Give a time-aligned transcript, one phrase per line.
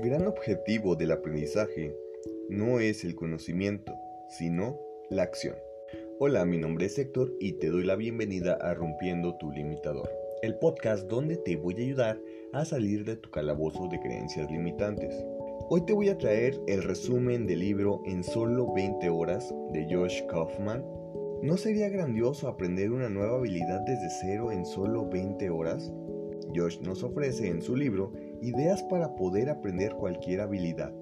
[0.00, 1.94] El gran objetivo del aprendizaje
[2.48, 3.92] no es el conocimiento,
[4.30, 4.80] sino
[5.10, 5.56] la acción.
[6.18, 10.10] Hola, mi nombre es Héctor y te doy la bienvenida a Rompiendo tu Limitador,
[10.40, 12.20] el podcast donde te voy a ayudar
[12.54, 15.14] a salir de tu calabozo de creencias limitantes.
[15.68, 20.22] Hoy te voy a traer el resumen del libro En solo 20 horas de Josh
[20.28, 20.82] Kaufman.
[21.42, 25.92] ¿No sería grandioso aprender una nueva habilidad desde cero en solo 20 horas?
[26.54, 30.92] Josh nos ofrece en su libro ideas para poder aprender cualquier habilidad.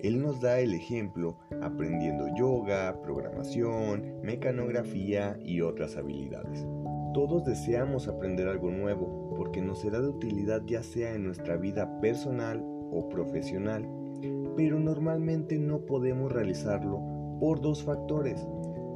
[0.00, 6.66] Él nos da el ejemplo aprendiendo yoga, programación, mecanografía y otras habilidades.
[7.14, 12.00] Todos deseamos aprender algo nuevo porque nos será de utilidad ya sea en nuestra vida
[12.00, 13.88] personal o profesional
[14.56, 17.00] pero normalmente no podemos realizarlo
[17.40, 18.46] por dos factores,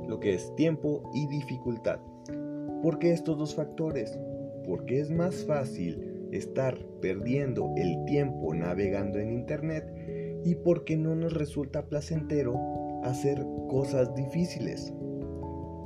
[0.07, 1.99] lo que es tiempo y dificultad.
[2.83, 4.19] ¿Por qué estos dos factores?
[4.69, 9.85] Porque es más fácil estar perdiendo el tiempo navegando en Internet
[10.45, 12.55] y porque no nos resulta placentero
[13.03, 14.93] hacer cosas difíciles.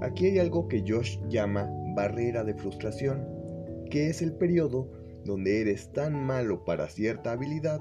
[0.02, 3.24] Aquí hay algo que Josh llama barrera de frustración,
[3.88, 4.90] que es el periodo
[5.24, 7.80] donde eres tan malo para cierta habilidad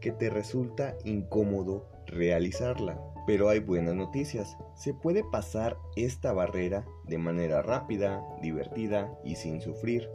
[0.00, 3.00] que te resulta incómodo realizarla.
[3.26, 4.56] Pero hay buenas noticias.
[4.74, 10.08] Se puede pasar esta barrera de manera rápida, divertida y sin sufrir.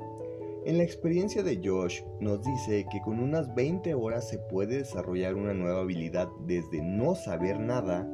[0.65, 5.35] En la experiencia de Josh nos dice que con unas 20 horas se puede desarrollar
[5.35, 8.09] una nueva habilidad desde no saber nada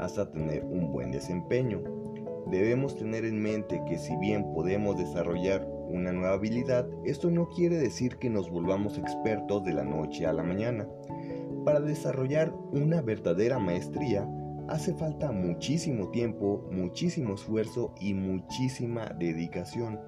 [0.00, 1.80] hasta tener un buen desempeño.
[2.50, 7.76] Debemos tener en mente que si bien podemos desarrollar una nueva habilidad, esto no quiere
[7.76, 10.88] decir que nos volvamos expertos de la noche a la mañana.
[11.64, 14.28] Para desarrollar una verdadera maestría
[14.66, 20.00] hace falta muchísimo tiempo, muchísimo esfuerzo y muchísima dedicación.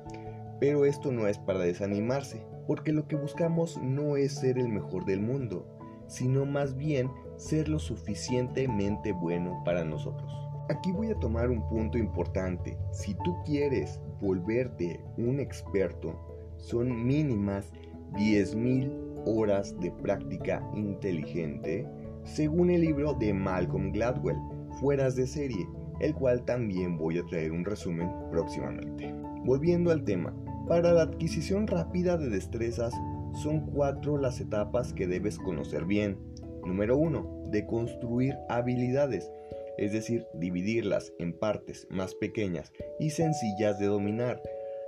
[0.61, 5.05] Pero esto no es para desanimarse, porque lo que buscamos no es ser el mejor
[5.05, 5.67] del mundo,
[6.07, 10.31] sino más bien ser lo suficientemente bueno para nosotros.
[10.71, 12.79] Aquí voy a tomar un punto importante.
[12.93, 16.19] Si tú quieres volverte un experto,
[16.57, 17.71] son mínimas
[18.15, 21.87] 10.000 horas de práctica inteligente,
[22.25, 24.39] según el libro de Malcolm Gladwell,
[24.81, 25.69] Fueras de serie,
[26.01, 29.15] el cual también voy a traer un resumen próximamente.
[29.45, 30.35] Volviendo al tema,
[30.69, 32.95] para la adquisición rápida de destrezas
[33.43, 36.19] son cuatro las etapas que debes conocer bien.
[36.65, 37.49] Número 1.
[37.51, 39.31] De construir habilidades,
[39.77, 44.41] es decir, dividirlas en partes más pequeñas y sencillas de dominar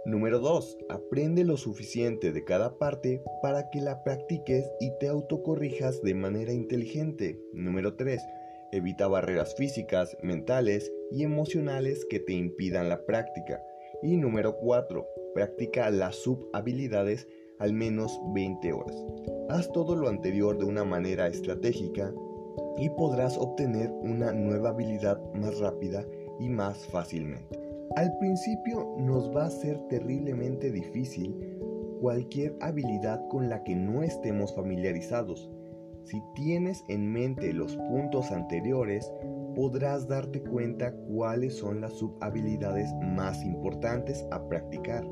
[0.06, 0.78] Número 2.
[0.88, 6.52] Aprende lo suficiente de cada parte para que la practiques y te autocorrijas de manera
[6.52, 7.40] inteligente.
[7.52, 8.22] Número 3.
[8.70, 13.60] Evita barreras físicas, mentales y emocionales que te impidan la práctica.
[14.00, 15.04] Y número 4.
[15.36, 18.96] Practica las subhabilidades al menos 20 horas.
[19.50, 22.10] Haz todo lo anterior de una manera estratégica
[22.78, 26.06] y podrás obtener una nueva habilidad más rápida
[26.40, 27.60] y más fácilmente.
[27.96, 31.36] Al principio nos va a ser terriblemente difícil
[32.00, 35.50] cualquier habilidad con la que no estemos familiarizados.
[36.04, 39.12] Si tienes en mente los puntos anteriores,
[39.54, 45.04] podrás darte cuenta cuáles son las subhabilidades más importantes a practicar,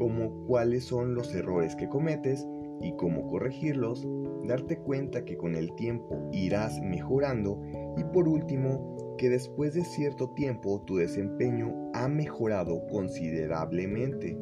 [0.00, 2.48] como cuáles son los errores que cometes
[2.80, 4.08] y cómo corregirlos,
[4.48, 7.62] darte cuenta que con el tiempo irás mejorando
[7.98, 14.38] y por último, que después de cierto tiempo tu desempeño ha mejorado considerablemente.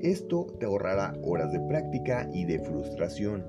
[0.00, 3.46] Esto te ahorrará horas de práctica y de frustración.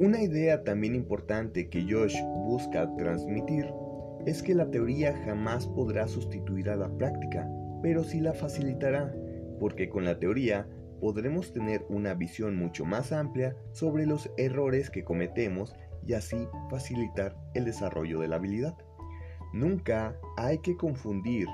[0.00, 2.16] Una idea también importante que Josh
[2.46, 3.72] busca transmitir
[4.26, 7.48] es que la teoría jamás podrá sustituir a la práctica,
[7.80, 9.14] pero sí la facilitará,
[9.58, 10.68] porque con la teoría
[11.00, 15.74] podremos tener una visión mucho más amplia sobre los errores que cometemos
[16.06, 18.76] y así facilitar el desarrollo de la habilidad.
[19.52, 21.46] Nunca hay que confundir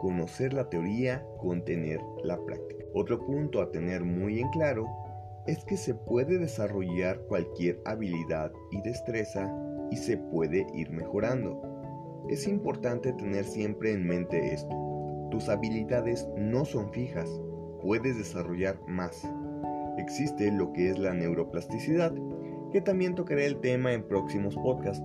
[0.00, 2.84] conocer la teoría con tener la práctica.
[2.94, 4.86] Otro punto a tener muy en claro
[5.46, 9.52] es que se puede desarrollar cualquier habilidad y destreza
[9.90, 11.62] y se puede ir mejorando.
[12.28, 15.28] Es importante tener siempre en mente esto.
[15.30, 17.28] Tus habilidades no son fijas,
[17.82, 19.28] puedes desarrollar más.
[19.98, 22.14] Existe lo que es la neuroplasticidad,
[22.72, 25.02] que también tocaré el tema en próximos podcasts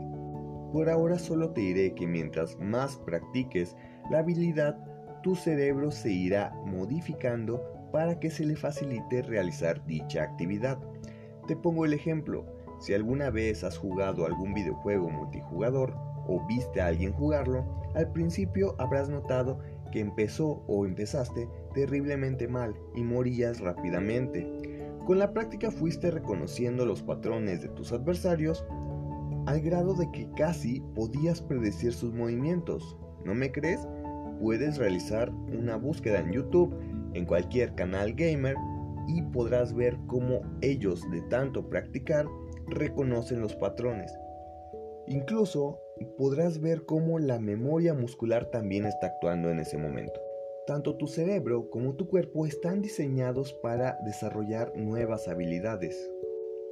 [0.73, 3.75] por ahora solo te diré que mientras más practiques
[4.09, 4.75] la habilidad,
[5.21, 7.61] tu cerebro se irá modificando
[7.91, 10.79] para que se le facilite realizar dicha actividad.
[11.45, 12.47] Te pongo el ejemplo,
[12.79, 15.93] si alguna vez has jugado algún videojuego multijugador
[16.27, 19.59] o viste a alguien jugarlo, al principio habrás notado
[19.93, 24.51] que empezó o empezaste terriblemente mal y morías rápidamente.
[25.05, 28.65] Con la práctica fuiste reconociendo los patrones de tus adversarios
[29.45, 32.97] al grado de que casi podías predecir sus movimientos.
[33.23, 33.87] ¿No me crees?
[34.41, 36.75] Puedes realizar una búsqueda en YouTube,
[37.13, 38.55] en cualquier canal gamer,
[39.07, 42.25] y podrás ver cómo ellos, de tanto practicar,
[42.67, 44.11] reconocen los patrones.
[45.05, 45.77] Incluso
[46.17, 50.19] podrás ver cómo la memoria muscular también está actuando en ese momento.
[50.65, 56.09] Tanto tu cerebro como tu cuerpo están diseñados para desarrollar nuevas habilidades.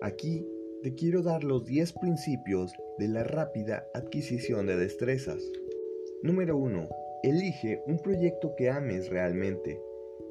[0.02, 0.48] Aquí
[0.82, 5.44] te quiero dar los 10 principios de la rápida adquisición de destrezas.
[6.24, 6.88] Número 1.
[7.24, 9.80] Elige un proyecto que ames realmente.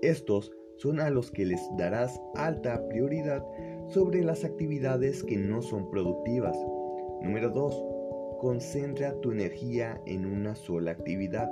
[0.03, 3.45] Estos son a los que les darás alta prioridad
[3.89, 6.57] sobre las actividades que no son productivas.
[7.21, 8.00] Número 2.
[8.41, 11.51] Concentra tu energía en una sola actividad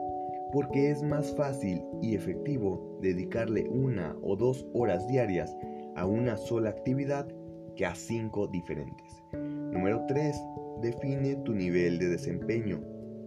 [0.51, 5.55] porque es más fácil y efectivo dedicarle una o dos horas diarias
[5.97, 7.29] a una sola actividad
[7.77, 9.23] que a cinco diferentes.
[9.35, 10.35] Número 3.
[10.81, 12.81] Define tu nivel de desempeño.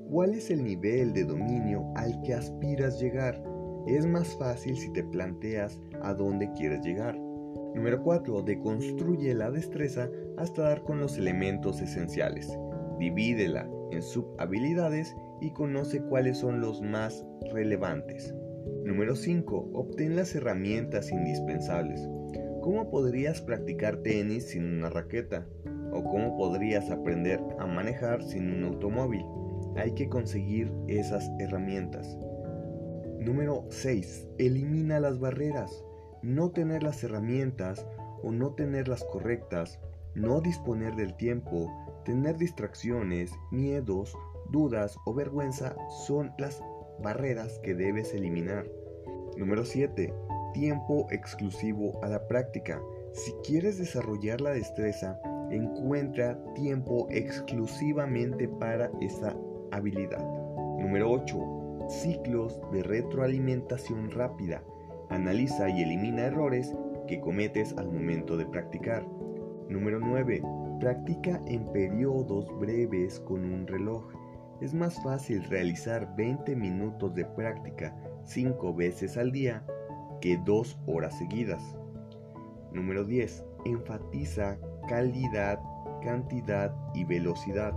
[0.10, 3.44] ¿Cuál es el nivel de dominio al que aspiras llegar?
[3.86, 7.16] Es más fácil si te planteas a dónde quieres llegar.
[7.76, 8.42] Número 4.
[8.42, 12.52] Deconstruye la destreza hasta dar con los elementos esenciales.
[13.02, 18.32] Divídela en subhabilidades y conoce cuáles son los más relevantes.
[18.86, 19.72] Número 5.
[19.74, 22.08] Obtén las herramientas indispensables.
[22.62, 25.48] ¿Cómo podrías practicar tenis sin una raqueta?
[25.92, 29.26] ¿O cómo podrías aprender a manejar sin un automóvil?
[29.78, 32.20] Hay que conseguir esas herramientas.
[33.20, 34.28] Número 6.
[34.38, 35.84] Elimina las barreras.
[36.22, 37.84] No tener las herramientas
[38.22, 39.80] o no tenerlas correctas,
[40.14, 41.68] no disponer del tiempo,
[42.04, 44.18] tener distracciones, miedos
[44.50, 45.76] dudas o vergüenza
[46.06, 46.64] son las
[47.02, 48.66] barreras que debes eliminar.
[49.38, 50.14] Número 7.
[50.54, 52.82] Tiempo exclusivo a la práctica.
[53.14, 55.20] Si quieres desarrollar la destreza,
[55.50, 59.36] encuentra tiempo exclusivamente para esa
[59.72, 60.24] habilidad.
[60.80, 61.88] Número 8.
[61.90, 64.64] Ciclos de retroalimentación rápida.
[65.10, 66.74] Analiza y elimina errores
[67.08, 69.06] que cometes al momento de practicar.
[69.70, 70.42] Número 9.
[70.82, 74.04] Practica en periodos breves con un reloj.
[74.62, 77.96] Es más fácil realizar 20 minutos de práctica
[78.26, 79.64] 5 veces al día
[80.22, 81.62] que 2 horas seguidas.
[82.74, 83.44] Número 10.
[83.66, 84.58] Enfatiza
[84.90, 85.60] calidad,
[86.02, 87.74] cantidad y velocidad.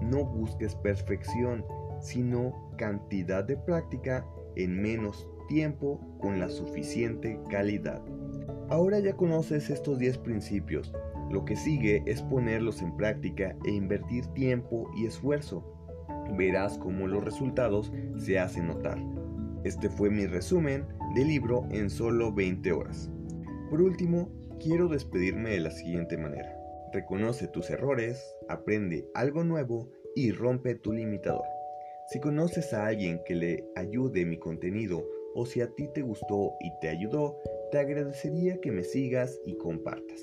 [0.00, 1.64] No busques perfección,
[2.00, 4.26] sino cantidad de práctica
[4.56, 8.02] en menos tiempo con la suficiente calidad.
[8.70, 10.92] Ahora ya conoces estos 10 principios.
[11.30, 15.74] Lo que sigue es ponerlos en práctica e invertir tiempo y esfuerzo
[16.36, 18.98] verás cómo los resultados se hacen notar.
[19.64, 23.10] Este fue mi resumen del libro en solo 20 horas.
[23.70, 24.30] Por último,
[24.60, 26.54] quiero despedirme de la siguiente manera.
[26.92, 31.44] Reconoce tus errores, aprende algo nuevo y rompe tu limitador.
[32.08, 35.04] Si conoces a alguien que le ayude mi contenido
[35.34, 37.40] o si a ti te gustó y te ayudó,
[37.72, 40.20] te agradecería que me sigas y compartas.